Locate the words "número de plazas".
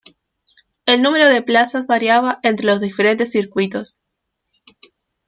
1.03-1.85